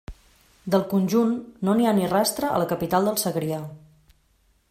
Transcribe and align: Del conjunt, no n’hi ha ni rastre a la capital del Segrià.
Del 0.75 0.85
conjunt, 0.93 1.35
no 1.69 1.75
n’hi 1.81 1.87
ha 1.89 1.93
ni 1.99 2.09
rastre 2.17 2.51
a 2.55 2.63
la 2.65 2.69
capital 2.73 3.11
del 3.11 3.21
Segrià. 3.27 3.61